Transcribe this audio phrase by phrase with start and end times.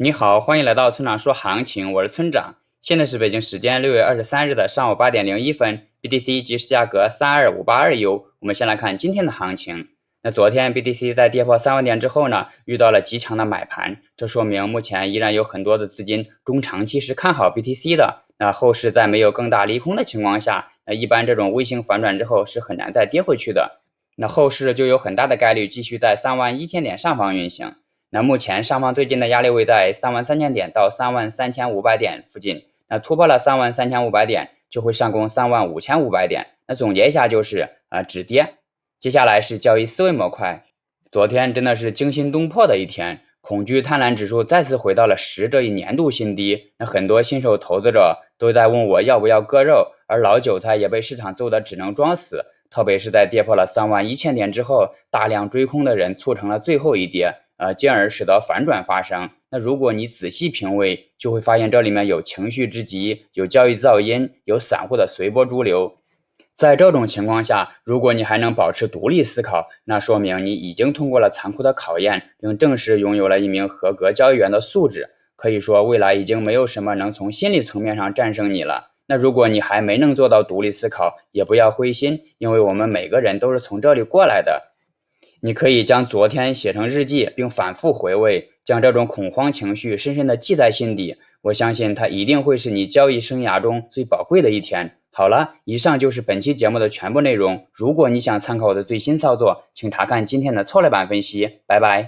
[0.00, 2.54] 你好，欢迎来到村长说行情，我是村长。
[2.80, 8.26] 现在是北京时间六月二十三日的上午八点零一分，BTC 即时价格三二五八二 U。
[8.38, 9.88] 我们先来看今天的行情。
[10.22, 18.22] 那昨天 BTC 在跌破三万点之后呢，遇到了极强的买盘，这说明目前依然有很多的资金中长期是看好 BTC 的。
[18.38, 23.80] 那后市在没有更大利空的情况下，那一般这种微型反转之后是很难再跌回去的。
[24.14, 27.74] 那后市就有很大的概率继续在三万一千点上方运行。
[28.10, 32.64] 那目前上方最近的压力位在三万三千点到三万三千五百点附近。
[32.88, 36.46] 那突破了三万三千五百点，就会上攻三万五千五百点。
[36.66, 38.54] 那总结一下就是啊止跌。
[38.98, 40.64] 接下来是交易思维模块。
[41.10, 46.72] 昨天真的是惊心动魄的一天，恐惧贪婪指数再次回到了十这一年度新低。
[46.78, 52.46] 那很多新手投资者都在问我要不要割肉，而老韭菜也被市场揍得只能装死。
[52.70, 59.28] 特别是在跌破了三万一千点之后，大量追空的人促成了最后一跌，呃，进而使得反转发生。
[59.50, 65.98] 那如果你仔细品味，就会发现这里面有情绪之极，有交易噪音，有散户的随波逐流。
[66.56, 75.10] 在这种情况下，如果你还能保持独立思考，那说明你已经通过了残酷的考验，并正式拥有了一名合格交易员的素质。
[75.36, 78.90] 可以说，未来已经没有什么能从心理层面上战胜你了。
[79.06, 84.67] 那如果你还没能做到独立思考，也不要灰心，因为我们每个人都是从这里过来的。
[85.40, 91.16] 你可以将昨天写成日记，并反复回味，将这种恐慌情绪深深的记在心底。
[91.42, 94.96] 我相信它一定会是你交易生涯中最宝贵的一天。
[95.10, 97.66] 好了，以上就是本期节目的全部内容。
[97.72, 101.58] 如果你想参考我的最新操作，请查看今天的策略版分析。
[101.66, 102.06] 拜拜。